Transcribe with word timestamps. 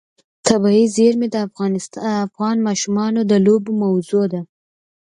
طبیعي 0.47 0.85
زیرمې 0.95 1.27
د 1.31 1.35
افغان 2.25 2.57
ماشومانو 2.67 3.19
د 3.31 3.33
لوبو 3.45 3.71
موضوع 3.83 4.25
ده. 4.33 4.41